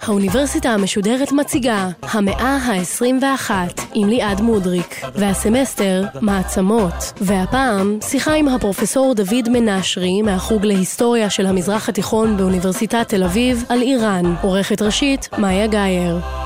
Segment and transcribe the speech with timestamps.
[0.00, 3.50] האוניברסיטה המשודרת מציגה המאה ה-21
[3.94, 7.12] עם ליעד מודריק והסמסטר מעצמות.
[7.20, 13.82] והפעם שיחה עם הפרופסור דוד מנשרי מהחוג להיסטוריה של המזרח התיכון באוניברסיטת תל אביב על
[13.82, 14.34] איראן.
[14.42, 16.45] עורכת ראשית מאיה גאייר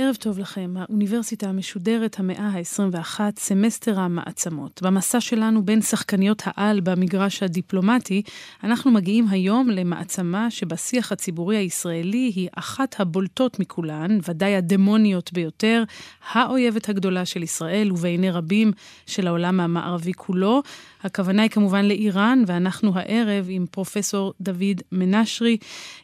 [0.00, 4.82] ערב טוב לכם, האוניברסיטה המשודרת המאה ה-21, סמסטר המעצמות.
[4.82, 8.22] במסע שלנו בין שחקניות העל במגרש הדיפלומטי,
[8.64, 15.84] אנחנו מגיעים היום למעצמה שבשיח הציבורי הישראלי היא אחת הבולטות מכולן, ודאי הדמוניות ביותר,
[16.32, 18.72] האויבת הגדולה של ישראל ובעיני רבים
[19.06, 20.62] של העולם המערבי כולו.
[21.02, 25.56] הכוונה היא כמובן לאיראן, ואנחנו הערב עם פרופסור דוד מנשרי,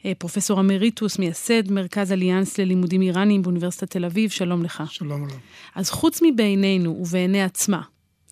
[0.05, 4.83] אה, פרופסור אמריטוס, מייסד מרכז אליאנס ללימודים איראניים באוניברסיטת תל אביב, שלום לך.
[4.91, 5.35] שלום לך.
[5.75, 7.83] אז חוץ מבינינו ובעיני עצמה,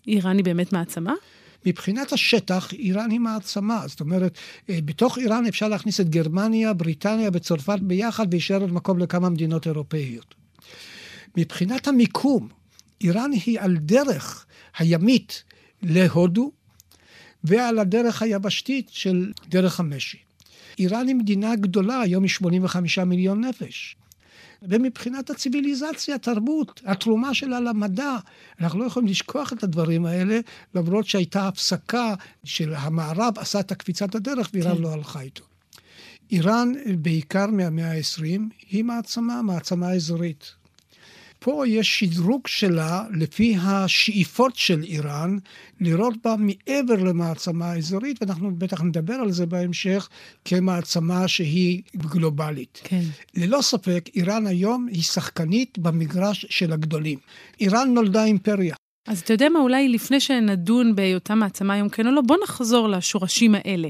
[0.07, 1.13] איראן היא באמת מעצמה?
[1.65, 3.83] מבחינת השטח, איראן היא מעצמה.
[3.87, 4.37] זאת אומרת,
[4.69, 9.67] אה, בתוך איראן אפשר להכניס את גרמניה, בריטניה וצרפת ביחד, ויישאר עוד מקום לכמה מדינות
[9.67, 10.35] אירופאיות.
[11.37, 12.47] מבחינת המיקום,
[13.01, 14.45] איראן היא על דרך
[14.77, 15.43] הימית
[15.83, 16.51] להודו,
[17.43, 20.17] ועל הדרך היבשתית של דרך המשי.
[20.79, 23.95] איראן היא מדינה גדולה, היום היא 85 מיליון נפש.
[24.61, 28.17] ומבחינת הציוויליזציה, התרבות, התרומה שלה למדע,
[28.61, 30.39] אנחנו לא יכולים לשכוח את הדברים האלה,
[30.75, 34.81] למרות שהייתה הפסקה של המערב עשה את הקפיצת הדרך ואיראן כן.
[34.81, 35.43] לא הלכה איתו.
[36.31, 36.67] איראן,
[37.01, 40.60] בעיקר מהמאה ה-20, היא מעצמה, מעצמה אזורית.
[41.43, 45.37] פה יש שדרוג שלה לפי השאיפות של איראן,
[45.79, 50.09] לראות בה מעבר למעצמה אזורית, ואנחנו בטח נדבר על זה בהמשך,
[50.45, 52.81] כמעצמה שהיא גלובלית.
[52.83, 53.01] כן.
[53.35, 57.19] ללא ספק, איראן היום היא שחקנית במגרש של הגדולים.
[57.59, 58.75] איראן נולדה אימפריה.
[59.07, 62.89] אז אתה יודע מה, אולי לפני שנדון בהיותה מעצמה היום כן או לא, בוא נחזור
[62.89, 63.87] לשורשים האלה.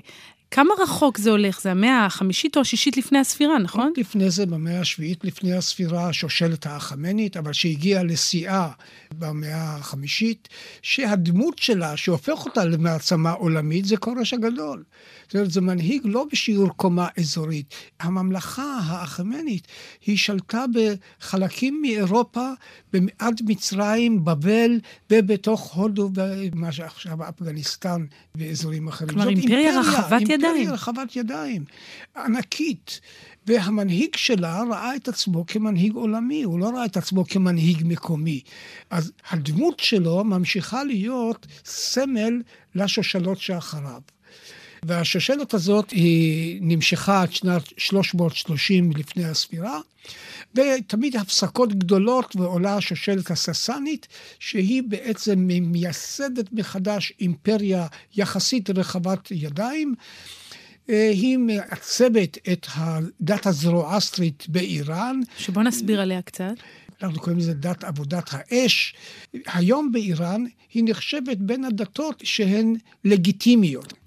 [0.51, 1.61] כמה רחוק זה הולך?
[1.61, 3.93] זה המאה החמישית או השישית לפני הספירה, נכון?
[3.97, 8.69] לפני זה, במאה השביעית לפני הספירה, השושלת האחמנית, אבל שהגיעה לשיאה
[9.11, 10.49] במאה החמישית,
[10.81, 14.83] שהדמות שלה, שהופך אותה למעצמה עולמית, זה כורש הגדול.
[15.31, 17.73] זאת אומרת, זה מנהיג לא בשיעור קומה אזורית.
[17.99, 19.67] הממלכה האחמנית,
[20.05, 22.49] היא שלטה בחלקים מאירופה,
[23.19, 24.79] עד מצרים, בבל,
[25.11, 28.05] ובתוך הודו, ומה שעכשיו אפגניסטן
[28.35, 29.09] ואזורים אחרים.
[29.09, 30.41] כלומר, אימפריה רחבת ידיים.
[30.41, 31.65] אימפריה רחבת ידיים,
[32.17, 32.99] ענקית.
[33.47, 38.41] והמנהיג שלה ראה את עצמו כמנהיג עולמי, הוא לא ראה את עצמו כמנהיג מקומי.
[38.89, 42.41] אז הדמות שלו ממשיכה להיות סמל
[42.75, 44.01] לשושלות שאחריו.
[44.85, 49.79] והשושלת הזאת היא נמשכה עד שנת 330 לפני הספירה,
[50.55, 54.07] ותמיד הפסקות גדולות ועולה השושלת הססנית,
[54.39, 59.95] שהיא בעצם מייסדת מחדש אימפריה יחסית רחבת ידיים.
[60.89, 65.19] אה, היא מעצבת את הדת הזרואסטרית באיראן.
[65.37, 66.53] שבוא נסביר עליה קצת.
[67.03, 68.95] אנחנו קוראים לזה דת עבודת האש.
[69.45, 70.43] היום באיראן
[70.73, 72.75] היא נחשבת בין הדתות שהן
[73.05, 74.00] לגיטימיות.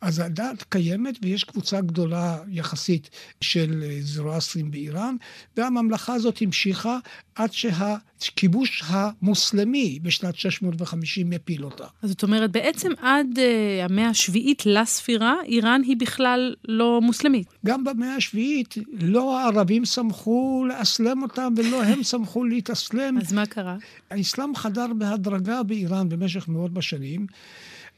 [0.00, 3.10] אז הדת קיימת ויש קבוצה גדולה יחסית
[3.40, 5.16] של זרואסטרים באיראן,
[5.56, 6.98] והממלכה הזאת המשיכה
[7.34, 11.84] עד שהכיבוש המוסלמי בשנת 650 מפיל אותה.
[12.02, 17.46] אז זאת אומרת, בעצם עד uh, המאה השביעית לספירה, איראן היא בכלל לא מוסלמית.
[17.66, 23.18] גם במאה השביעית לא הערבים שמחו לאסלם אותם ולא הם שמחו להתאסלם.
[23.18, 23.76] אז מה קרה?
[24.10, 27.26] האסלאם חדר בהדרגה באיראן במשך מאות בשנים.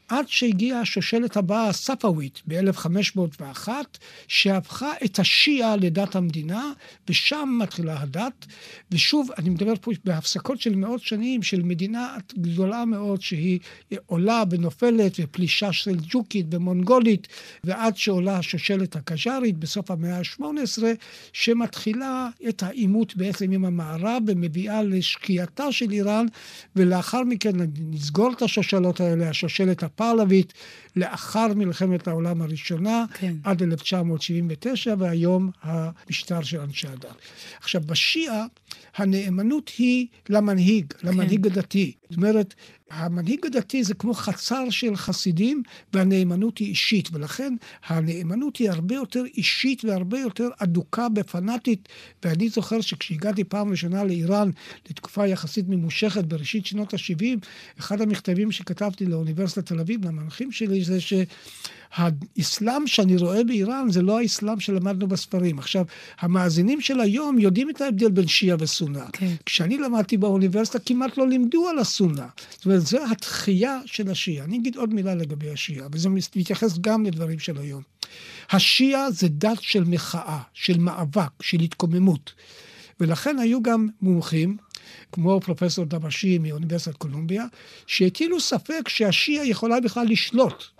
[0.07, 3.67] עד שהגיעה השושלת הבאה, הספאווית, ב-1501,
[4.27, 6.71] שהפכה את השיעה לדת המדינה,
[7.09, 8.45] ושם מתחילה הדת.
[8.91, 13.59] ושוב, אני מדבר פה בהפסקות של מאות שנים, של מדינה גדולה מאוד, שהיא
[14.05, 17.27] עולה ונופלת, ופלישה סלג'וקית ומונגולית,
[17.63, 20.83] ועד שעולה השושלת הקז'ארית בסוף המאה ה-18,
[21.33, 26.25] שמתחילה את העימות בעצם עם המערב, ומביאה לשקיעתה של איראן,
[26.75, 30.49] ולאחר מכן נסגור את השושלות האלה, השושלת Pavlovic
[30.97, 33.35] לאחר מלחמת העולם הראשונה, כן.
[33.43, 37.15] עד 1979, והיום המשטר של אנשי הדת.
[37.59, 38.45] עכשיו, בשיעה
[38.95, 41.51] הנאמנות היא למנהיג, למנהיג כן.
[41.51, 41.93] הדתי.
[42.09, 42.53] זאת אומרת,
[42.91, 45.63] המנהיג הדתי זה כמו חצר של חסידים,
[45.93, 47.53] והנאמנות היא אישית, ולכן
[47.85, 51.89] הנאמנות היא הרבה יותר אישית והרבה יותר אדוקה בפנאטית.
[52.23, 54.49] ואני זוכר שכשהגעתי פעם ראשונה לאיראן,
[54.89, 57.47] לתקופה יחסית ממושכת בראשית שנות ה-70,
[57.79, 61.13] אחד המכתבים שכתבתי לאוניברסיטת תל אביב, למנחים שלי, זה ש...
[61.97, 65.59] האסלאם שאני רואה באיראן זה לא האסלאם שלמדנו בספרים.
[65.59, 65.85] עכשיו,
[66.19, 69.05] המאזינים של היום יודעים את ההבדל בין שיעה וסונה.
[69.13, 69.33] כן.
[69.45, 72.27] כשאני למדתי באוניברסיטה כמעט לא לימדו על הסונה.
[72.51, 74.45] זאת אומרת, זו התחייה של השיעה.
[74.45, 77.81] אני אגיד עוד מילה לגבי השיעה, וזה מתייחס גם לדברים של היום.
[78.49, 82.33] השיעה זה דת של מחאה, של מאבק, של התקוממות.
[82.99, 84.57] ולכן היו גם מומחים,
[85.11, 87.45] כמו פרופסור דבשי מאוניברסיטת קולומביה,
[87.87, 90.76] שהטילו ספק שהשיעה יכולה בכלל לשלוט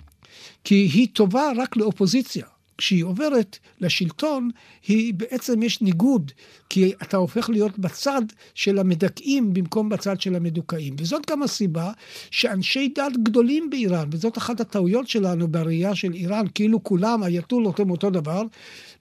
[0.63, 2.45] כי היא טובה רק לאופוזיציה.
[2.77, 4.49] כשהיא עוברת לשלטון,
[4.87, 6.31] היא בעצם יש ניגוד,
[6.69, 8.21] כי אתה הופך להיות בצד
[8.55, 10.95] של המדכאים במקום בצד של המדוכאים.
[10.99, 11.91] וזאת גם הסיבה
[12.31, 17.91] שאנשי דת גדולים באיראן, וזאת אחת הטעויות שלנו בראייה של איראן, כאילו כולם אייתולות הם
[17.91, 18.43] אותו דבר,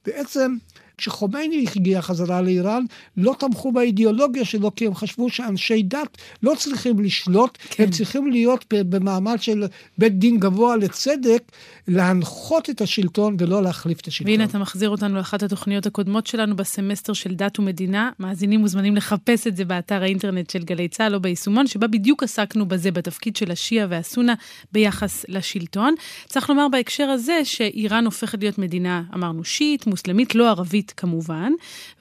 [0.06, 0.56] בעצם
[0.98, 2.84] כשחומייני הגיע חזרה לאיראן,
[3.16, 7.84] לא תמכו באידיאולוגיה שלו, כי הם חשבו שאנשי דת לא צריכים לשלוט, כן.
[7.84, 9.64] הם צריכים להיות במעמד של
[9.98, 11.42] בית דין גבוה לצדק,
[11.88, 14.32] להנחות את השלטון ולא להחליף את השלטון.
[14.32, 18.10] והנה אתה מחזיר אותנו לאחת התוכניות הקודמות שלנו בסמסטר של דת ומדינה.
[18.18, 22.68] מאזינים מוזמנים לחפש את זה באתר האינטרנט של גלי צה"ל או ביישומון, שבה בדיוק עסקנו
[22.68, 24.34] בזה, בתפקיד של השיעה והסונה
[24.72, 25.94] ביחס לשלטון.
[26.26, 31.52] צריך לומר בהקשר הזה שאיראן הופכת להיות מדינה, אמרנו, שיעית, מוסלמית, לא ערבית כמובן,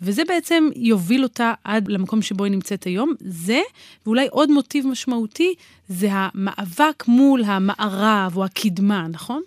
[0.02, 3.14] וזה בעצם יוביל אותה עד למקום שבו היא נמצאת היום.
[3.20, 3.62] זה,
[4.06, 5.54] ואולי עוד מוטיב משמעותי,
[5.90, 9.42] זה המאבק מול המערב או הקדמה, נכון?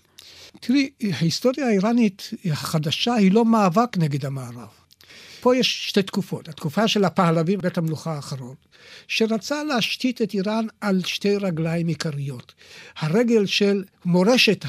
[0.61, 4.69] תראי, ההיסטוריה האיראנית החדשה היא לא מאבק נגד המערב.
[5.41, 6.49] פה יש שתי תקופות.
[6.49, 8.55] התקופה של הפעלבי, בית המלוכה האחרון,
[9.09, 12.53] שרצה להשתית את איראן על שתי רגליים עיקריות.
[12.99, 14.65] הרגל של מורשת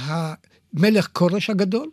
[0.78, 1.90] המלך כורש הגדול,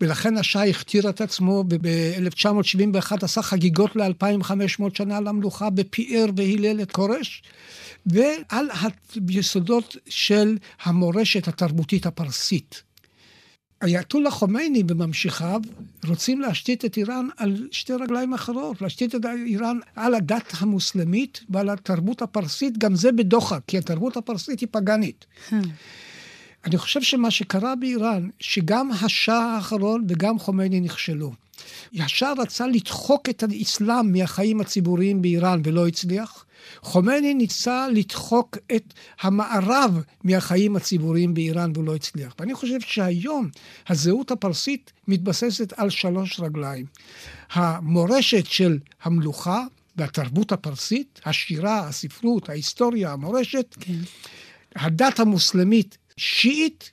[0.00, 7.42] ולכן השאה הכתיר את עצמו ב-1971, עשה חגיגות ל-2500 שנה למלוכה, ופיאר והילל את כורש,
[8.06, 8.68] ועל
[9.28, 12.82] היסודות של המורשת התרבותית הפרסית.
[13.82, 15.60] אייתולה חומייני וממשיכיו
[16.08, 21.68] רוצים להשתית את איראן על שתי רגליים אחרות, להשתית את איראן על הדת המוסלמית ועל
[21.70, 25.26] התרבות הפרסית, גם זה בדוחק, כי התרבות הפרסית היא פגאנית.
[26.64, 31.32] אני חושב שמה שקרה באיראן, שגם השאה האחרון וגם חומייני נכשלו.
[31.92, 36.44] ישר רצה לדחוק את האסלאם מהחיים הציבוריים באיראן ולא הצליח.
[36.80, 42.34] חומייני ניסה לדחוק את המערב מהחיים הציבוריים באיראן ולא הצליח.
[42.38, 43.48] ואני חושב שהיום
[43.88, 46.86] הזהות הפרסית מתבססת על שלוש רגליים.
[47.52, 49.64] המורשת של המלוכה
[49.96, 53.92] והתרבות הפרסית, השירה, הספרות, ההיסטוריה, המורשת, כן.
[54.76, 56.90] הדת המוסלמית שיעית,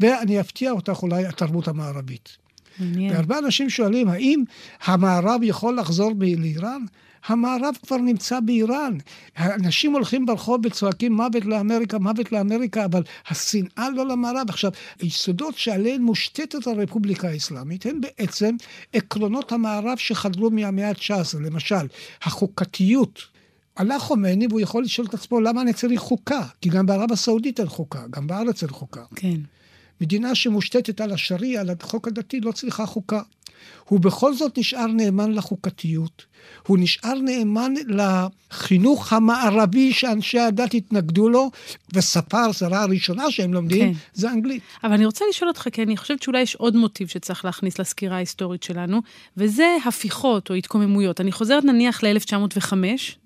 [0.00, 2.36] ואני אפתיע אותך אולי, התרבות המערבית.
[2.78, 3.12] מעניין.
[3.12, 4.44] והרבה אנשים שואלים, האם
[4.84, 6.84] המערב יכול לחזור לאיראן?
[7.26, 8.98] המערב כבר נמצא באיראן.
[9.38, 14.48] אנשים הולכים ברחוב וצועקים מוות לאמריקה, מוות לאמריקה, אבל השנאה לא למערב.
[14.48, 14.70] עכשיו,
[15.00, 18.56] היסודות שעליהן מושתתת הרפובליקה האסלאמית הם בעצם
[18.92, 21.38] עקרונות המערב שחדרו מהמאה ה-19.
[21.40, 21.86] למשל,
[22.22, 23.22] החוקתיות.
[23.80, 27.60] עלה חומני והוא יכול לשאול את עצמו למה אני צריך חוקה, כי גם בערב הסעודית
[27.60, 29.02] אין חוקה, גם בארץ אין חוקה.
[29.14, 29.40] כן.
[30.00, 33.20] מדינה שמושתתת על השריעה, על החוק הדתי, לא צריכה חוקה.
[33.84, 36.24] הוא בכל זאת נשאר נאמן לחוקתיות,
[36.66, 41.50] הוא נשאר נאמן לחינוך המערבי שאנשי הדת התנגדו לו,
[41.94, 43.98] ושפה הזרה הראשונה שהם לומדים כן.
[44.14, 44.62] זה אנגלית.
[44.84, 48.16] אבל אני רוצה לשאול אותך, כי אני חושבת שאולי יש עוד מוטיב שצריך להכניס לסקירה
[48.16, 49.00] ההיסטורית שלנו,
[49.36, 51.20] וזה הפיכות או התקוממויות.
[51.20, 52.72] אני חוזרת נניח ל-1905,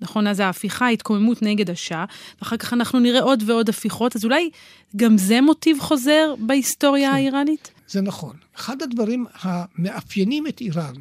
[0.01, 0.27] נכון?
[0.27, 2.05] אז ההפיכה, ההתקוממות נגד השאה,
[2.39, 4.49] ואחר כך אנחנו נראה עוד ועוד הפיכות, אז אולי
[4.95, 6.64] גם זה מוטיב חוזר בהיסטוריה
[7.01, 7.11] כן.
[7.13, 7.71] האיראנית?
[7.87, 8.35] זה נכון.
[8.55, 10.93] אחד הדברים המאפיינים את איראן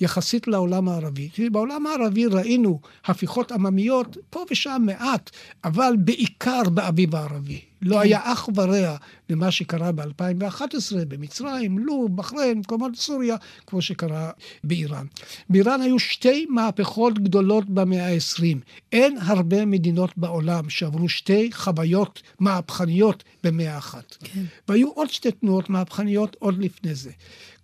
[0.00, 5.30] יחסית לעולם הערבי, כי בעולם הערבי ראינו הפיכות עממיות פה ושם מעט,
[5.64, 7.60] אבל בעיקר באביב הערבי.
[7.90, 8.00] לא.
[8.00, 8.96] היה אח ורע
[9.30, 14.30] למה שקרה ב-2011 במצרים, לוב, בחריין, מקומות סוריה, כמו שקרה
[14.64, 15.06] באיראן.
[15.50, 18.58] באיראן היו שתי מהפכות גדולות במאה ה-20.
[18.92, 24.16] אין הרבה מדינות בעולם שעברו שתי חוויות מהפכניות במאה אחת.
[24.24, 24.44] כן.
[24.68, 27.10] והיו עוד שתי תנועות מהפכניות עוד לפני זה.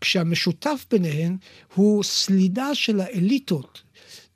[0.00, 1.37] כשהמשותף ביניהן
[1.75, 3.83] הוא סלידה של האליטות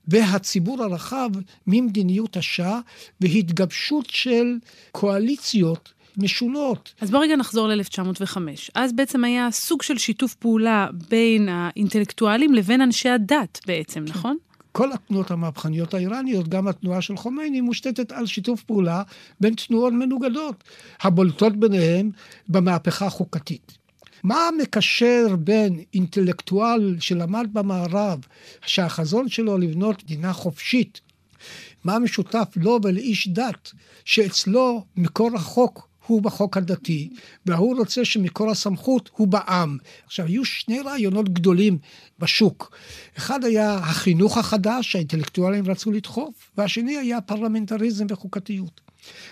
[0.08, 1.30] והציבור הרחב
[1.66, 2.80] ממדיניות השעה
[3.20, 4.56] והתגבשות של
[4.92, 6.94] קואליציות משונות.
[7.00, 8.36] אז בוא רגע נחזור ל-1905.
[8.74, 14.12] אז בעצם היה סוג של שיתוף פעולה בין האינטלקטואלים לבין אנשי הדת בעצם, כן.
[14.12, 14.36] נכון?
[14.72, 19.02] כל התנועות המהפכניות האיראניות, גם התנועה של חומייני, מושתתת על שיתוף פעולה
[19.40, 20.64] בין תנועות מנוגדות,
[21.00, 22.10] הבולטות ביניהן
[22.48, 23.75] במהפכה החוקתית.
[24.26, 28.18] מה מקשר בין אינטלקטואל שלמד במערב,
[28.66, 31.00] שהחזון שלו לבנות מדינה חופשית,
[31.84, 33.72] מה משותף לו ולאיש דת,
[34.04, 37.10] שאצלו מקור החוק הוא בחוק הדתי,
[37.46, 39.78] וההוא רוצה שמקור הסמכות הוא בעם.
[40.06, 41.78] עכשיו, היו שני רעיונות גדולים
[42.18, 42.76] בשוק.
[43.18, 48.86] אחד היה החינוך החדש שהאינטלקטואלים רצו לדחוף, והשני היה פרלמנטריזם וחוקתיות.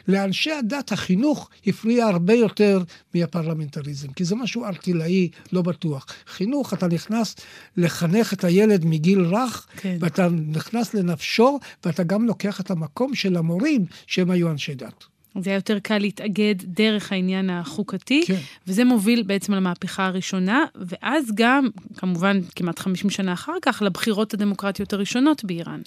[0.08, 2.82] לאנשי הדת החינוך הפריע הרבה יותר
[3.14, 6.06] מהפרלמנטריזם, כי זה משהו ארטילאי, לא בטוח.
[6.26, 7.36] חינוך, אתה נכנס
[7.76, 9.96] לחנך את הילד מגיל רך, כן.
[10.00, 15.13] ואתה נכנס לנפשו, ואתה גם לוקח את המקום של המורים שהם היו אנשי דת.
[15.40, 18.38] זה היה יותר קל להתאגד דרך העניין החוקתי, כן.
[18.66, 24.92] וזה מוביל בעצם למהפכה הראשונה, ואז גם, כמובן, כמעט 50 שנה אחר כך, לבחירות הדמוקרטיות
[24.92, 25.80] הראשונות באיראן.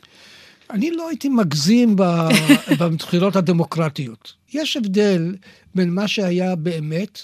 [0.70, 1.96] אני לא הייתי מגזים
[2.80, 4.34] בבחירות הדמוקרטיות.
[4.54, 5.36] יש הבדל
[5.76, 7.22] בין מה שהיה באמת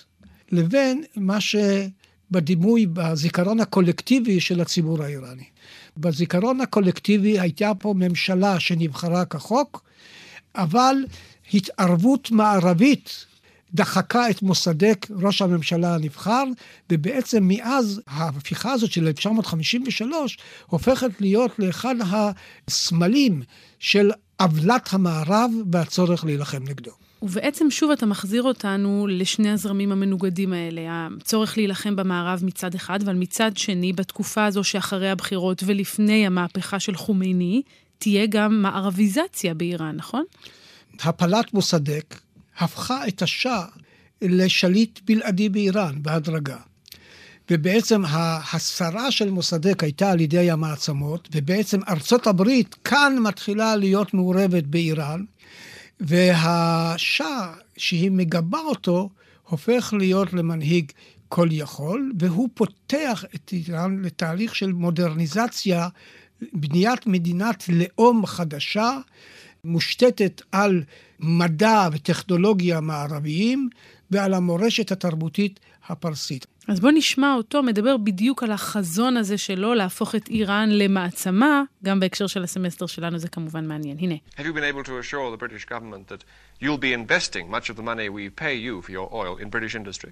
[0.52, 5.44] לבין מה שבדימוי, בזיכרון הקולקטיבי של הציבור האיראני.
[5.98, 9.84] בזיכרון הקולקטיבי הייתה פה ממשלה שנבחרה כחוק,
[10.56, 10.96] אבל
[11.54, 13.26] התערבות מערבית
[13.74, 16.44] דחקה את מוסדק, ראש הממשלה הנבחר,
[16.92, 21.96] ובעצם מאז ההפיכה הזאת של 1953 הופכת להיות לאחד
[22.68, 23.42] הסמלים
[23.80, 26.92] של עוולת המערב והצורך להילחם נגדו.
[27.22, 33.16] ובעצם שוב אתה מחזיר אותנו לשני הזרמים המנוגדים האלה, הצורך להילחם במערב מצד אחד, אבל
[33.16, 37.62] מצד שני, בתקופה הזו שאחרי הבחירות ולפני המהפכה של חומייני,
[37.98, 40.24] תהיה גם מערביזציה באיראן, נכון?
[41.00, 42.20] הפלת מוסדק
[42.58, 43.66] הפכה את השאה
[44.22, 46.58] לשליט בלעדי באיראן בהדרגה.
[47.52, 54.64] ובעצם ההסרה של מוסדק הייתה על ידי המעצמות, ובעצם ארצות הברית כאן מתחילה להיות מעורבת
[54.64, 55.24] באיראן,
[56.00, 59.10] והשאה שהיא מגבה אותו,
[59.44, 60.92] הופך להיות למנהיג
[61.30, 65.88] כל יכול, והוא פותח את איראן לתהליך של מודרניזציה,
[66.54, 68.98] בניית מדינת לאום חדשה,
[69.64, 70.84] מושתתת על
[71.20, 73.70] מדע וטכנולוגיה מערביים
[74.12, 76.46] ועל המורשת התרבותית הפרסית.
[76.68, 82.00] אז בוא נשמע אותו מדבר בדיוק על החזון הזה שלו להפוך את איראן למעצמה, גם
[82.00, 83.98] בהקשר של הסמסטר שלנו זה כמובן מעניין.
[84.00, 84.16] הנה.
[84.38, 86.24] Have you been able to assure the British government that
[86.62, 89.76] you'll be investing much of the money we pay you for your oil in British
[89.76, 90.12] industry?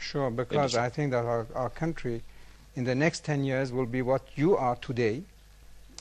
[0.00, 0.80] Sure, because industry.
[0.80, 2.22] I think that our, our country
[2.74, 5.22] in the next 10 years will be what you are today.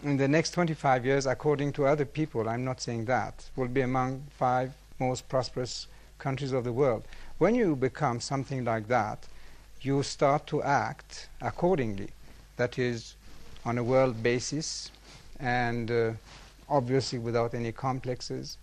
[0.03, 3.81] In the next 25 years, according to other people, I'm not saying that, will be
[3.81, 7.03] among five most prosperous countries of the world.
[7.37, 9.27] When you become something like that,
[9.81, 12.09] you start to act accordingly.
[12.57, 13.15] That is,
[13.65, 14.91] on a world basis,
[15.39, 16.11] and uh,
[16.69, 18.57] obviously without any complexes,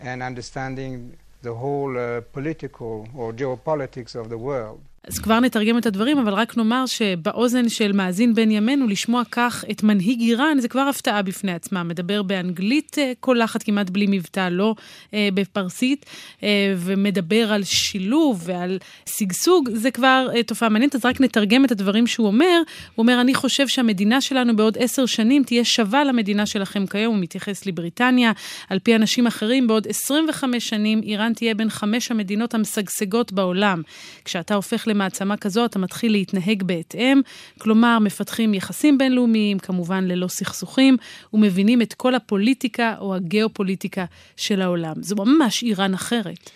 [0.00, 4.80] and understanding the whole uh, political or geopolitics of the world.
[5.08, 9.64] אז כבר נתרגם את הדברים, אבל רק נאמר שבאוזן של מאזין בן ימינו, לשמוע כך
[9.70, 11.82] את מנהיג איראן, זה כבר הפתעה בפני עצמה.
[11.82, 14.74] מדבר באנגלית אה, קולחת כמעט בלי מבטא, לא
[15.14, 16.06] אה, בפרסית,
[16.42, 21.72] אה, ומדבר על שילוב ועל שגשוג, זה כבר אה, תופעה מעניינת, אז רק נתרגם את
[21.72, 22.62] הדברים שהוא אומר.
[22.94, 27.22] הוא אומר, אני חושב שהמדינה שלנו בעוד עשר שנים תהיה שווה למדינה שלכם כיום, הוא
[27.22, 28.32] מתייחס לבריטניה.
[28.68, 33.82] על פי אנשים אחרים, בעוד 25 שנים איראן תהיה בין חמש המדינות המשגשגות בעולם.
[34.24, 37.20] כשאתה הופך למעצמה כזו, אתה מתחיל להתנהג בהתאם,
[37.58, 40.96] כלומר, מפתחים יחסים בינלאומיים, כמובן ללא סכסוכים,
[41.32, 44.04] ומבינים את כל הפוליטיקה או הגיאופוליטיקה
[44.36, 45.02] של העולם.
[45.02, 46.50] זו ממש איראן אחרת.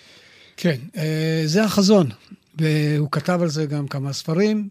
[0.57, 2.07] כן, אה, זה החזון,
[2.55, 4.69] והוא כתב על זה גם כמה ספרים,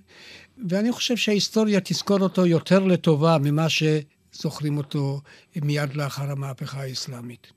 [0.70, 5.22] ואני חושב שההיסטוריה תזכור אותו יותר לטובה ממה שזוכרים אותו
[5.62, 7.48] מיד לאחר המהפכה האסלאמית.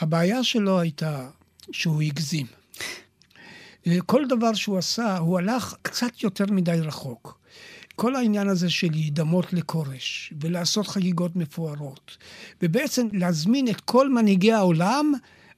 [0.00, 1.28] הבעיה שלו הייתה
[1.72, 2.57] שהוא הגזים.
[4.06, 7.38] כל דבר שהוא עשה, הוא הלך קצת יותר מדי רחוק.
[7.96, 12.16] כל העניין הזה של להידמות לכורש, ולעשות חגיגות מפוארות,
[12.62, 15.12] ובעצם להזמין את כל מנהיגי העולם,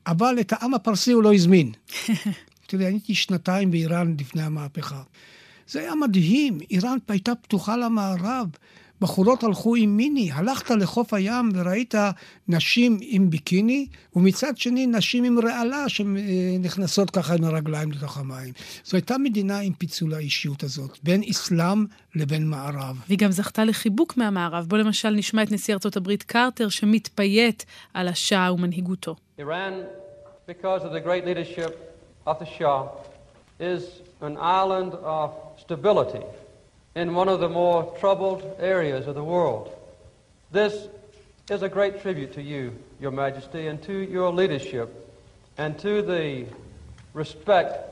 [0.07, 1.73] אבל את העם הפרסי הוא לא הזמין.
[2.67, 5.03] תראי, אני הייתי שנתיים באיראן לפני המהפכה.
[5.69, 8.47] זה היה מדהים, איראן הייתה פתוחה למערב.
[9.01, 11.95] בחורות הלכו עם מיני, הלכת לחוף הים וראית
[12.49, 18.53] נשים עם ביקיני, ומצד שני נשים עם רעלה שנכנסות ככה עם הרגליים לתוך המים.
[18.85, 22.97] זו הייתה מדינה עם פיצול האישיות הזאת, בין אסלאם לבין מערב.
[23.07, 24.67] והיא גם זכתה לחיבוק מהמערב.
[24.69, 27.63] בוא למשל נשמע את נשיא ארצות הברית קרטר, שמתפייט
[27.95, 29.17] על השאה ומנהיגותו.
[29.39, 29.73] Iran,
[30.49, 31.73] because of the great leadership
[32.27, 32.83] of the Shah,
[33.61, 33.83] is
[34.23, 35.31] an island of
[35.65, 36.25] stability.
[36.95, 39.73] In one of the more troubled areas of the world.
[40.51, 40.89] This
[41.49, 45.13] is a great tribute to you, Your Majesty, and to your leadership,
[45.59, 46.47] and to the
[47.13, 47.91] respect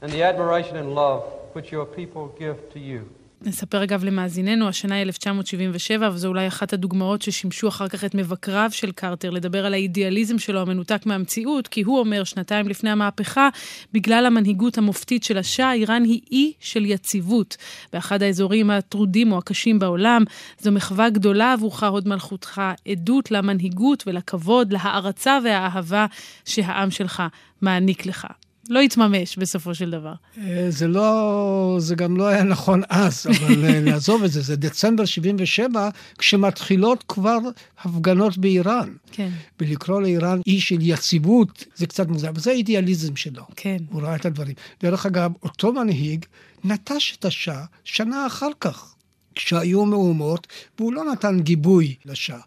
[0.00, 1.22] and the admiration and love
[1.52, 3.08] which your people give to you.
[3.42, 8.70] נספר אגב למאזיננו, השנה היא 1977, וזו אולי אחת הדוגמאות ששימשו אחר כך את מבקריו
[8.72, 13.48] של קרטר לדבר על האידיאליזם שלו המנותק מהמציאות, כי הוא אומר שנתיים לפני המהפכה,
[13.92, 17.56] בגלל המנהיגות המופתית של השאה, איראן היא אי של יציבות.
[17.92, 20.24] באחד האזורים הטרודים או הקשים בעולם,
[20.60, 26.06] זו מחווה גדולה עבורך, הוד מלכותך, עדות למנהיגות ולכבוד, להערצה והאהבה
[26.44, 27.22] שהעם שלך
[27.62, 28.26] מעניק לך.
[28.70, 30.12] לא התממש בסופו של דבר.
[30.38, 34.56] אה, זה לא, זה גם לא היה נכון אז, אבל אה, נעזוב את זה, זה
[34.56, 37.38] דצמבר 77, כשמתחילות כבר
[37.78, 38.92] הפגנות באיראן.
[39.12, 39.30] כן.
[39.60, 43.42] ולקרוא לאיראן אי של יציבות, זה קצת מוזר, וזה האידיאליזם שלו.
[43.56, 43.76] כן.
[43.90, 44.54] הוא ראה את הדברים.
[44.82, 46.24] דרך אגב, אותו מנהיג
[46.64, 48.94] נטש את השאה שנה אחר כך,
[49.34, 50.46] כשהיו מהומות,
[50.78, 52.40] והוא לא נתן גיבוי לשאה.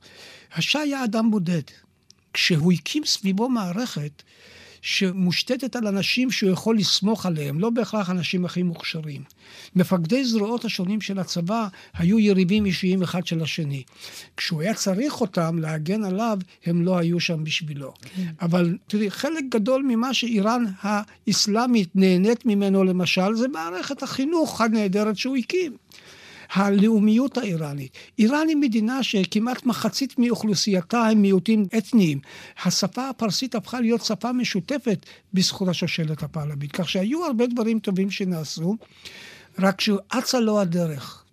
[0.56, 1.62] השאה היה אדם בודד.
[2.34, 4.24] כשהוא הקים סביבו מערכת,
[4.82, 9.24] שמושתתת על אנשים שהוא יכול לסמוך עליהם, לא בהכרח אנשים הכי מוכשרים.
[9.76, 13.84] מפקדי זרועות השונים של הצבא היו יריבים אישיים אחד של השני.
[14.38, 17.94] כשהוא היה צריך אותם להגן עליו, הם לא היו שם בשבילו.
[18.16, 18.28] כן.
[18.42, 25.38] אבל תראי, חלק גדול ממה שאיראן האסלאמית נהנית ממנו למשל, זה מערכת החינוך הנהדרת שהוא
[25.38, 25.78] הקים.
[26.54, 27.92] הלאומיות האיראנית.
[28.20, 32.20] איראן היא מדינה שכמעט מחצית מאוכלוסייתה הם מיעוטים אתניים.
[32.66, 36.72] השפה הפרסית הפכה להיות שפה משותפת בזכות השושלת הפעלמית.
[36.72, 38.76] כך שהיו הרבה דברים טובים שנעשו,
[39.60, 41.24] רק שאצה לו הדרך.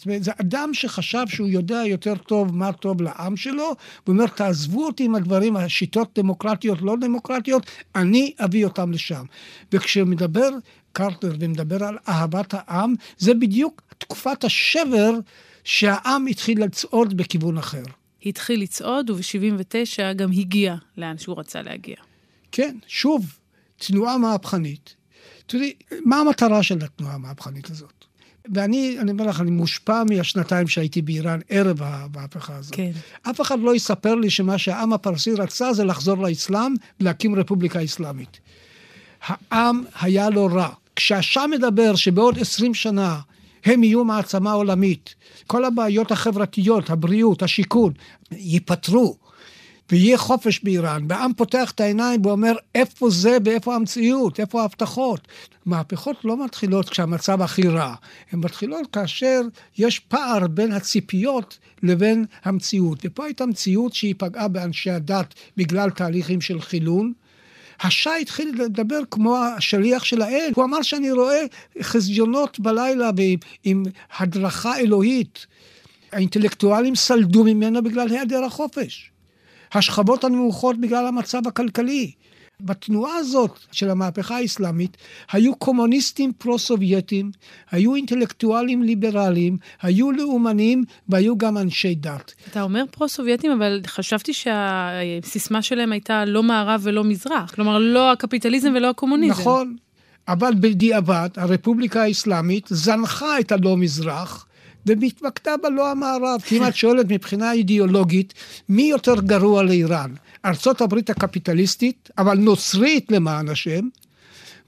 [0.00, 3.74] זאת אומרת, זה אדם שחשב שהוא יודע יותר טוב מה טוב לעם שלו, הוא
[4.08, 9.24] אומר, תעזבו אותי עם הדברים, השיטות דמוקרטיות, לא דמוקרטיות, אני אביא אותם לשם.
[9.72, 10.48] וכשמדבר
[10.92, 15.10] קרטר ומדבר על אהבת העם, זה בדיוק תקופת השבר
[15.64, 17.84] שהעם התחיל לצעוד בכיוון אחר.
[18.26, 21.96] התחיל לצעוד, וב-79' גם הגיע לאן שהוא רצה להגיע.
[22.52, 23.38] כן, שוב,
[23.76, 24.94] תנועה מהפכנית.
[25.46, 25.72] תראי,
[26.04, 28.09] מה המטרה של התנועה המהפכנית הזאת?
[28.54, 32.74] ואני, אני אומר לך, אני מושפע מהשנתיים שהייתי באיראן ערב המהפכה הזאת.
[32.74, 32.90] כן.
[33.22, 38.40] אף אחד לא יספר לי שמה שהעם הפרסי רצה זה לחזור לאסלאם ולהקים רפובליקה אסלאמית.
[39.28, 40.68] העם היה לו רע.
[40.96, 43.20] כשהשם מדבר שבעוד עשרים שנה
[43.64, 45.14] הם יהיו מעצמה עולמית,
[45.46, 47.92] כל הבעיות החברתיות, הבריאות, השיכון,
[48.32, 49.16] ייפתרו.
[49.92, 55.28] ויהיה חופש באיראן, והעם פותח את העיניים ואומר, איפה זה ואיפה המציאות, איפה ההבטחות.
[55.66, 57.94] מהפכות לא מתחילות כשהמצב הכי רע,
[58.32, 59.40] הן מתחילות כאשר
[59.78, 62.98] יש פער בין הציפיות לבין המציאות.
[63.04, 67.12] ופה הייתה מציאות שהיא פגעה באנשי הדת בגלל תהליכים של חילון.
[67.80, 70.50] השי התחיל לדבר כמו השליח של האל.
[70.54, 71.44] הוא אמר שאני רואה
[71.82, 73.10] חזיונות בלילה
[73.64, 73.82] עם
[74.18, 75.46] הדרכה אלוהית.
[76.12, 79.09] האינטלקטואלים סלדו ממנו בגלל היעדר החופש.
[79.72, 82.12] השכבות הנמוכות בגלל המצב הכלכלי.
[82.60, 84.96] בתנועה הזאת של המהפכה האסלאמית
[85.32, 87.30] היו קומוניסטים פרו-סובייטים,
[87.70, 92.34] היו אינטלקטואלים ליברליים, היו לאומנים והיו גם אנשי דת.
[92.50, 97.54] אתה אומר פרו-סובייטים, אבל חשבתי שהסיסמה שלהם הייתה לא מערב ולא מזרח.
[97.54, 99.40] כלומר, לא הקפיטליזם ולא הקומוניזם.
[99.40, 99.76] נכון,
[100.28, 104.46] אבל בדיעבד הרפובליקה האסלאמית זנחה את הלא מזרח.
[104.86, 106.40] ומתמקדה בלא המערב.
[106.44, 108.34] כי אם את שואלת מבחינה אידיאולוגית,
[108.68, 110.14] מי יותר גרוע לאיראן?
[110.44, 113.88] ארצות הברית הקפיטליסטית, אבל נוצרית למען השם,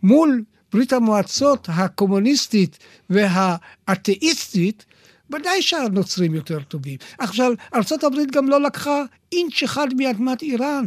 [0.03, 2.79] מול ברית המועצות הקומוניסטית
[3.11, 4.85] והאתאיסטית,
[5.31, 6.96] ודאי שהנוצרים יותר טובים.
[7.18, 7.53] עכשיו,
[8.03, 10.85] הברית גם לא לקחה אינץ' אחד מאדמת איראן.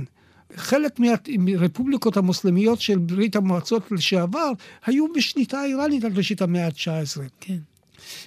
[0.56, 1.00] חלק
[1.38, 4.52] מהרפובליקות המוסלמיות של ברית המועצות לשעבר
[4.86, 7.22] היו בשליטה איראנית עד ראשית המאה ה-19.
[7.40, 7.58] כן.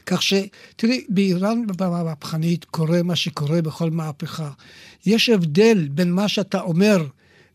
[0.07, 4.51] כך שתראי, באיראן המהפכנית קורה מה שקורה בכל מהפכה.
[5.07, 7.07] יש הבדל בין מה שאתה אומר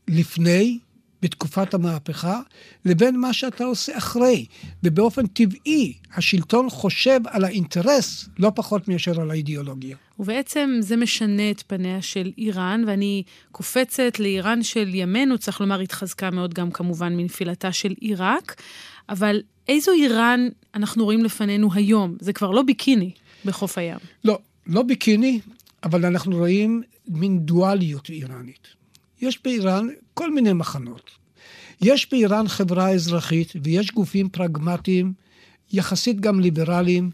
[0.07, 0.79] לפני,
[1.23, 2.41] בתקופת המהפכה,
[2.85, 4.45] לבין מה שאתה עושה אחרי.
[4.83, 9.97] ובאופן טבעי, השלטון חושב על האינטרס לא פחות מאשר על האידיאולוגיה.
[10.19, 16.31] ובעצם זה משנה את פניה של איראן, ואני קופצת לאיראן של ימינו, צריך לומר, התחזקה
[16.31, 18.61] מאוד גם כמובן מנפילתה של עיראק,
[19.09, 22.15] אבל איזו איראן אנחנו רואים לפנינו היום?
[22.19, 23.11] זה כבר לא ביקיני
[23.45, 23.97] בחוף הים.
[24.23, 25.39] לא, לא ביקיני,
[25.83, 28.67] אבל אנחנו רואים מין דואליות איראנית.
[29.21, 31.11] יש באיראן כל מיני מחנות.
[31.81, 35.13] יש באיראן חברה אזרחית ויש גופים פרגמטיים,
[35.73, 37.11] יחסית גם ליברליים.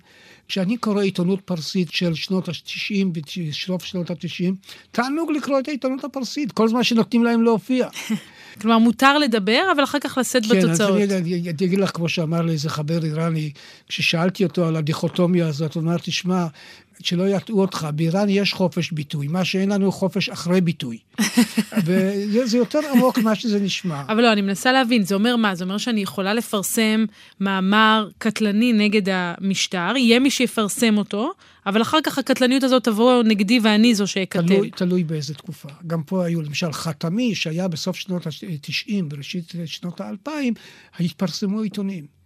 [0.48, 4.54] כשאני קורא עיתונות פרסית של שנות ה-90 וסוף שנות ה-90,
[4.92, 7.88] תענוג לקרוא את העיתונות הפרסית, כל זמן שנותנים להם להופיע.
[8.62, 10.98] כלומר, מותר לדבר, אבל אחר כך לשאת כן, בתוצאות.
[10.98, 13.52] כן, אז אני אגיד לך, כמו שאמר לי איזה חבר איראני,
[13.88, 16.48] כששאלתי אותו על הדיכוטומיה הזאת, הוא אמר, תשמע,
[17.02, 20.98] שלא יטעו אותך, באיראן יש חופש ביטוי, מה שאין לנו חופש אחרי ביטוי.
[21.86, 24.04] וזה יותר עמוק ממה שזה נשמע.
[24.08, 25.56] אבל לא, אני מנסה להבין, זה אומר מה?
[25.56, 27.06] זה אומר שאני יכולה לפרסם
[27.40, 31.32] מאמר קטלני נגד המשטר, יהיה מי שיפרסם אותו,
[31.66, 34.48] אבל אחר כך הקטלניות הזאת תבוא נגדי ואני זו שאכתב.
[34.48, 35.70] תלוי, תלוי באיזה תקופה.
[35.88, 40.30] גם פה היו למשל חתמי, שהיה בסוף שנות ה-90, בראשית שנות ה-2000,
[41.00, 42.19] התפרסמו עיתונים.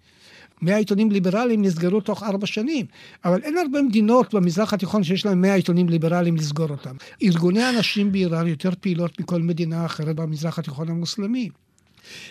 [0.63, 2.86] 100 עיתונים ליברליים נסגרו תוך ארבע שנים.
[3.26, 6.95] אבל אין הרבה מדינות במזרח התיכון שיש להם 100 עיתונים ליברליים לסגור אותם.
[7.23, 11.49] ארגוני הנשים באיראן יותר פעילות מכל מדינה אחרת במזרח התיכון המוסלמי.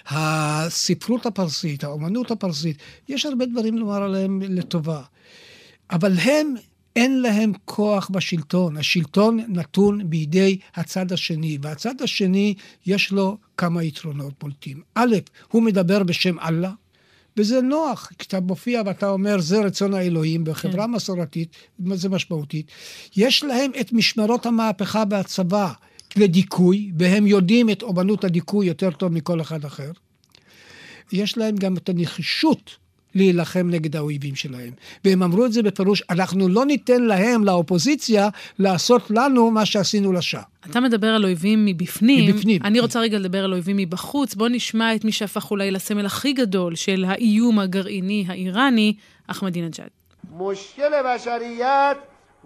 [0.06, 2.76] הספרות הפרסית, האומנות הפרסית,
[3.08, 5.02] יש הרבה דברים לומר עליהם לטובה.
[5.90, 6.54] אבל הם,
[6.96, 8.76] אין להם כוח בשלטון.
[8.76, 12.54] השלטון נתון בידי הצד השני, והצד השני
[12.86, 14.82] יש לו כמה יתרונות בולטים.
[14.94, 15.16] א',
[15.48, 16.72] הוא מדבר בשם אללה,
[17.36, 20.90] וזה נוח, כשאתה מופיע ואתה אומר, זה רצון האלוהים, בחברה כן.
[20.90, 21.56] מסורתית,
[21.94, 22.66] זה משמעותית.
[23.16, 25.72] יש להם את משמרות המהפכה והצבא
[26.16, 29.90] לדיכוי, והם יודעים את אומנות הדיכוי יותר טוב מכל אחד אחר.
[31.12, 32.81] יש להם גם את הנחישות
[33.15, 34.71] להילחם נגד האויבים שלהם.
[35.05, 40.43] והם אמרו את זה בפירוש, אנחנו לא ניתן להם, לאופוזיציה, לעשות לנו מה שעשינו לשעה.
[40.69, 42.29] אתה מדבר על אויבים מבפנים.
[42.29, 42.61] מבפנים.
[42.63, 44.35] אני רוצה רגע לדבר על אויבים מבחוץ.
[44.35, 48.93] בוא נשמע את מי שהפך אולי לסמל הכי גדול של האיום הגרעיני האיראני,
[49.27, 49.89] אחמדינג'אד.
[50.39, 51.97] مشکل بشریت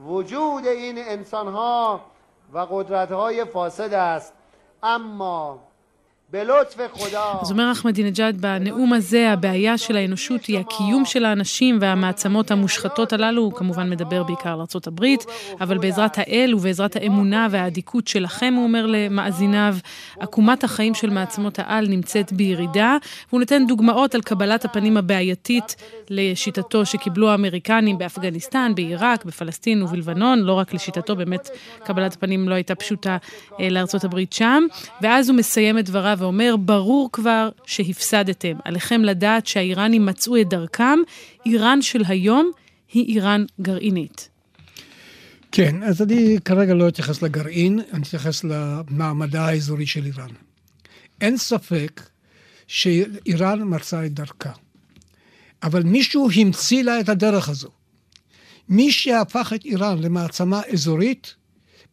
[0.05, 2.05] وجود این انسانها
[2.53, 4.33] و قدرتهای فاسد است
[4.83, 5.59] اما
[7.42, 13.42] אז אומר אחמדינג'אד בנאום הזה, הבעיה של האנושות היא הקיום של האנשים והמעצמות המושחתות הללו,
[13.42, 15.04] הוא כמובן מדבר בעיקר על ארה"ב,
[15.60, 19.76] אבל בעזרת האל ובעזרת האמונה והאדיקות שלכם, הוא אומר למאזיניו,
[20.20, 22.96] עקומת החיים של מעצמות העל נמצאת בירידה,
[23.28, 25.76] והוא נותן דוגמאות על קבלת הפנים הבעייתית
[26.10, 31.50] לשיטתו שקיבלו האמריקנים באפגניסטן, בעיראק, בפלסטין ובלבנון, לא רק לשיטתו, באמת
[31.84, 33.16] קבלת הפנים לא הייתה פשוטה
[33.60, 34.64] אה, לארה"ב שם,
[35.02, 38.56] ואז הוא מסיים את דבריו ואומר, ברור כבר שהפסדתם.
[38.64, 40.98] עליכם לדעת שהאיראנים מצאו את דרכם.
[41.46, 42.50] איראן של היום
[42.92, 44.28] היא איראן גרעינית.
[45.52, 50.30] כן, אז אני כרגע לא אתייחס לגרעין, אני אתייחס למעמדה האזורי של איראן.
[51.20, 52.02] אין ספק
[52.66, 54.52] שאיראן מצאה את דרכה.
[55.62, 57.68] אבל מישהו המציא לה את הדרך הזו.
[58.68, 61.34] מי שהפך את איראן למעצמה אזורית,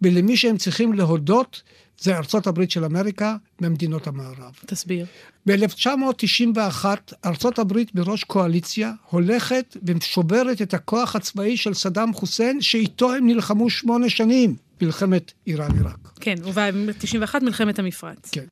[0.01, 1.61] ולמי שהם צריכים להודות,
[2.03, 4.51] זה ארצות הברית של אמריקה ממדינות המערב.
[4.65, 5.05] תסביר.
[5.45, 6.85] ב-1991
[7.25, 13.69] ארצות הברית בראש קואליציה הולכת ושוברת את הכוח הצבאי של סדאם חוסיין, שאיתו הם נלחמו
[13.69, 15.97] שמונה שנים, מלחמת איראן-עיראק.
[16.19, 18.29] כן, וב-91 מלחמת המפרץ.
[18.31, 18.45] כן.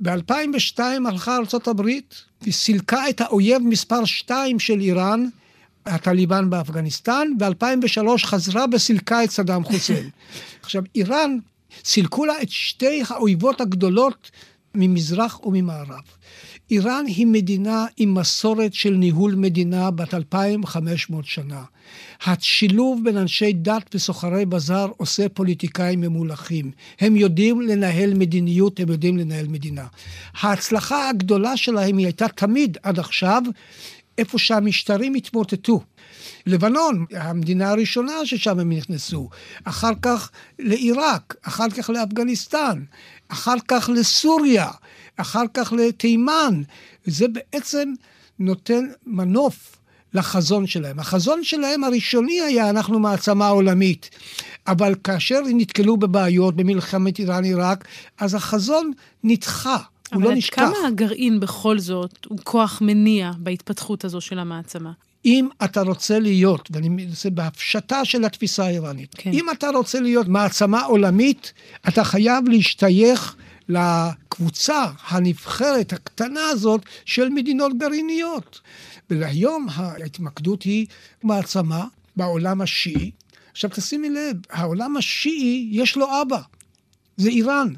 [0.00, 5.26] ב-2002 הלכה ארצות הברית וסילקה את האויב מספר 2 של איראן,
[5.86, 10.10] הטליבן באפגניסטן, ב-2003 חזרה וסילקה את סדאם חוסיין.
[10.62, 11.38] עכשיו, איראן
[11.84, 14.30] סילקו לה את שתי האויבות הגדולות
[14.74, 16.02] ממזרח וממערב.
[16.70, 21.62] איראן היא מדינה עם מסורת של ניהול מדינה בת 2,500 שנה.
[22.26, 26.70] השילוב בין אנשי דת וסוחרי בזאר עושה פוליטיקאים ממולחים.
[27.00, 29.86] הם יודעים לנהל מדיניות, הם יודעים לנהל מדינה.
[30.40, 33.42] ההצלחה הגדולה שלהם היא הייתה תמיד, עד עכשיו,
[34.22, 35.80] איפה שהמשטרים התמוטטו.
[36.46, 39.28] לבנון, המדינה הראשונה ששם הם נכנסו,
[39.64, 42.82] אחר כך לעיראק, אחר כך לאפגניסטן,
[43.28, 44.70] אחר כך לסוריה,
[45.16, 46.62] אחר כך לתימן.
[47.04, 47.92] זה בעצם
[48.38, 49.76] נותן מנוף
[50.14, 50.98] לחזון שלהם.
[50.98, 54.10] החזון שלהם הראשוני היה, אנחנו מעצמה עולמית.
[54.66, 57.84] אבל כאשר נתקלו בבעיות במלחמת איראן-עיראק,
[58.18, 58.92] אז החזון
[59.24, 59.78] נדחה.
[60.14, 60.62] הוא לא נשכח.
[60.62, 64.92] אבל כמה הגרעין בכל זאת הוא כוח מניע בהתפתחות הזו של המעצמה?
[65.24, 69.30] אם אתה רוצה להיות, ואני מנסה בהפשטה של התפיסה האיראנית, כן.
[69.32, 71.52] אם אתה רוצה להיות מעצמה עולמית,
[71.88, 73.36] אתה חייב להשתייך
[73.68, 78.60] לקבוצה הנבחרת הקטנה הזאת של מדינות גרעיניות.
[79.10, 80.86] והיום ההתמקדות היא
[81.22, 81.84] מעצמה
[82.16, 83.10] בעולם השיעי.
[83.52, 86.40] עכשיו תשימי לב, העולם השיעי יש לו אבא,
[87.16, 87.68] זה איראן.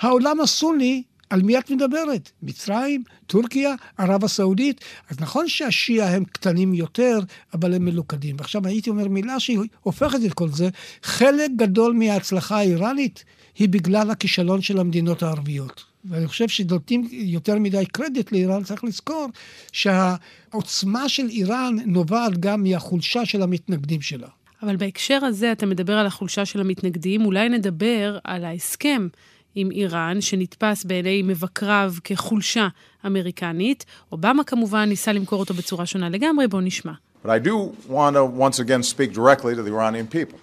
[0.00, 2.30] העולם הסוני על מי את מדברת?
[2.42, 4.80] מצרים, טורקיה, ערב הסעודית?
[5.10, 7.18] אז נכון שהשיעה הם קטנים יותר,
[7.54, 8.36] אבל הם מלוכדים.
[8.38, 10.68] ועכשיו הייתי אומר מילה שהיא הופכת את כל זה,
[11.02, 13.24] חלק גדול מההצלחה האיראנית
[13.58, 15.84] היא בגלל הכישלון של המדינות הערביות.
[16.04, 19.26] ואני חושב שנותנים יותר מדי קרדיט לאיראן, צריך לזכור
[19.72, 24.28] שהעוצמה של איראן נובעת גם מהחולשה של המתנגדים שלה.
[24.62, 29.08] אבל בהקשר הזה אתה מדבר על החולשה של המתנגדים, אולי נדבר על ההסכם
[29.57, 32.67] עם איראן, שנתפס בעיני מבקריו כחולשה
[33.05, 33.85] אמריקנית.
[34.11, 36.93] אובמה כמובן ניסה למכור אותו בצורה שונה לגמרי, בואו נשמע.
[37.23, 40.39] But I do want to once again speak directly to the Iranian people.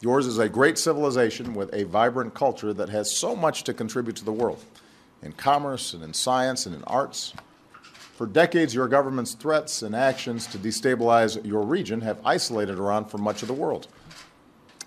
[0.00, 4.16] Yours is a great civilization with a vibrant culture that has so much to contribute
[4.16, 4.62] to the world
[5.22, 7.32] in commerce and in science and in arts.
[8.18, 13.22] For decades, your government's threats and actions to destabilize your region have isolated Iran from
[13.22, 13.88] much of the world.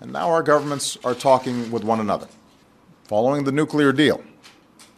[0.00, 2.28] And now our governments are talking with one another.
[3.06, 4.22] Following the nuclear deal,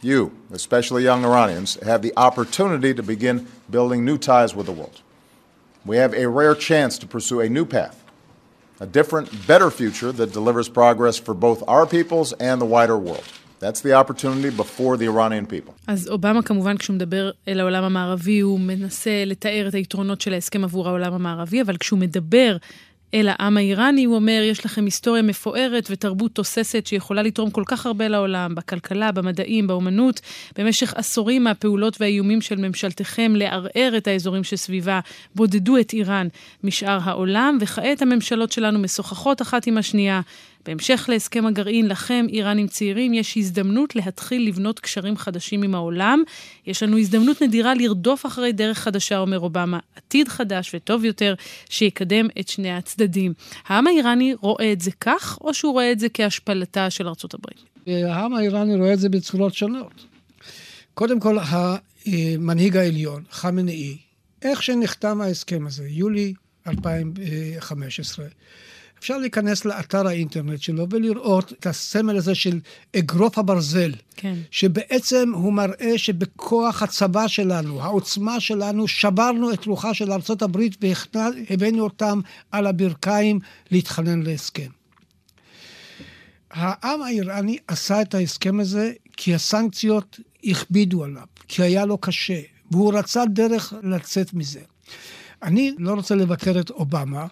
[0.01, 5.01] you, especially young Iranians, have the opportunity to begin building new ties with the world.
[5.85, 8.05] We have a rare chance to pursue a new path
[8.79, 13.27] a different, better future that delivers progress for both our peoples and the wider world.
[13.59, 15.73] That's the opportunity before the Iranian people.
[15.87, 20.63] אז אובמה כמובן כשהוא מדבר אל העולם המערבי הוא מנסה לתאר את היתרונות של ההסכם
[20.63, 22.57] עבור העולם המערבי, אבל כשהוא מדבר
[23.14, 27.86] אל העם האיראני, הוא אומר, יש לכם היסטוריה מפוארת ותרבות תוססת שיכולה לתרום כל כך
[27.86, 30.20] הרבה לעולם, בכלכלה, במדעים, באומנות.
[30.58, 35.00] במשך עשורים מהפעולות והאיומים של ממשלתכם לערער את האזורים שסביבה,
[35.34, 36.28] בודדו את איראן
[36.64, 40.20] משאר העולם, וכעת הממשלות שלנו משוחחות אחת עם השנייה.
[40.66, 46.22] בהמשך להסכם הגרעין, לכם, איראנים צעירים, יש הזדמנות להתחיל לבנות קשרים חדשים עם העולם.
[46.66, 51.34] יש לנו הזדמנות נדירה לרדוף אחרי דרך חדשה, אומר אובמה, עתיד חדש וטוב יותר,
[51.68, 53.32] שיקדם את שני הצדדים.
[53.66, 57.58] העם האיראני רואה את זה כך, או שהוא רואה את זה כהשפלתה של ארצות הברית?
[57.86, 60.06] העם האיראני רואה את זה בצורות שונות.
[60.94, 61.38] קודם כל,
[62.06, 63.96] המנהיג העליון, חמינאי,
[64.42, 66.34] איך שנחתם ההסכם הזה, יולי
[66.66, 68.26] 2015,
[69.00, 72.60] אפשר להיכנס לאתר האינטרנט שלו ולראות את הסמל הזה של
[72.96, 73.92] אגרוף הברזל.
[74.16, 74.34] כן.
[74.50, 80.58] שבעצם הוא מראה שבכוח הצבא שלנו, העוצמה שלנו, שברנו את רוחה של ארה"ב
[81.14, 83.38] והבאנו אותם על הברכיים
[83.70, 84.68] להתחנן להסכם.
[86.50, 92.94] העם האיראני עשה את ההסכם הזה כי הסנקציות הכבידו עליו, כי היה לו קשה, והוא
[92.94, 94.60] רצה דרך לצאת מזה.
[95.42, 97.26] אני לא רוצה לבקר את אובמה,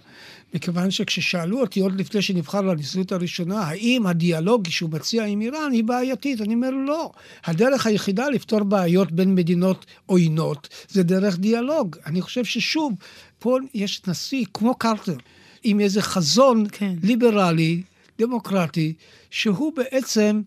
[0.55, 5.85] מכיוון שכששאלו אותי עוד לפני שנבחר לנשיאות הראשונה, האם הדיאלוג שהוא מציע עם איראן היא
[5.85, 6.41] בעייתית?
[6.41, 7.11] אני אומר לא.
[7.45, 11.97] הדרך היחידה לפתור בעיות בין מדינות עוינות זה דרך דיאלוג.
[12.07, 12.93] אני חושב ששוב,
[13.39, 15.17] פה יש נשיא כמו קרטר,
[15.65, 16.95] עם איזה חזון כן.
[17.03, 17.83] ליברלי,
[18.19, 18.93] דמוקרטי,
[19.31, 20.41] שהוא בעצם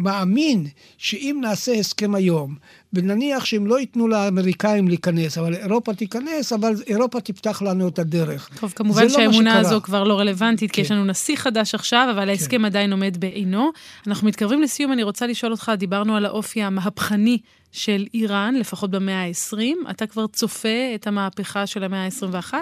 [0.00, 0.66] מאמין
[0.98, 2.54] שאם נעשה הסכם היום,
[2.92, 8.48] ונניח שהם לא ייתנו לאמריקאים להיכנס, אבל אירופה תיכנס, אבל אירופה תפתח לנו את הדרך.
[8.60, 10.74] טוב, כמובן לא שהאמונה הזו כבר לא רלוונטית, כן.
[10.74, 12.28] כי יש לנו נשיא חדש עכשיו, אבל כן.
[12.28, 13.70] ההסכם עדיין עומד בעינו.
[14.06, 17.38] אנחנו מתקרבים לסיום, אני רוצה לשאול אותך, דיברנו על האופי המהפכני
[17.72, 19.90] של איראן, לפחות במאה ה-20.
[19.90, 22.54] אתה כבר צופה את המהפכה של המאה ה-21?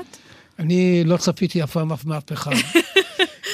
[0.59, 2.51] אני לא צפיתי אף פעם אף מהפכה.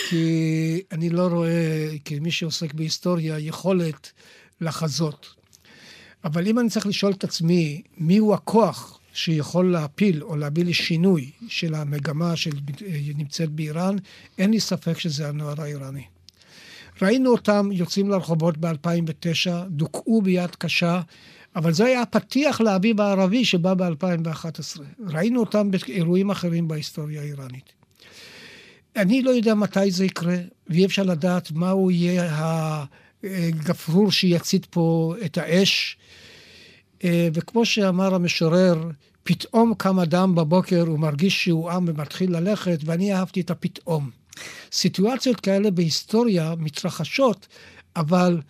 [0.08, 4.12] כי אני לא רואה, כמי שעוסק בהיסטוריה, יכולת
[4.60, 5.34] לחזות.
[6.24, 11.74] אבל אם אני צריך לשאול את עצמי, מיהו הכוח שיכול להפיל או להביא לשינוי של
[11.74, 13.96] המגמה שנמצאת באיראן,
[14.38, 16.04] אין לי ספק שזה הנוער האיראני.
[17.02, 21.00] ראינו אותם יוצאים לרחובות ב-2009, דוכאו ביד קשה,
[21.56, 24.80] אבל זה היה הפתיח לאביב הערבי שבא ב-2011.
[25.08, 27.83] ראינו אותם באירועים אחרים בהיסטוריה האיראנית.
[28.96, 32.84] אני לא יודע מתי זה יקרה, ואי אפשר לדעת מהו יהיה
[33.24, 35.96] הגפרור שיצית פה את האש.
[37.04, 38.90] אה, וכמו שאמר המשורר,
[39.22, 44.10] פתאום קם אדם בבוקר, הוא מרגיש שהוא עם ומתחיל ללכת, ואני אהבתי את הפתאום.
[44.72, 47.46] סיטואציות כאלה בהיסטוריה מתרחשות,
[47.96, 48.40] אבל